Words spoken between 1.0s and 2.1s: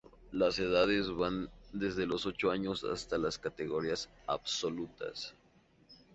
van desde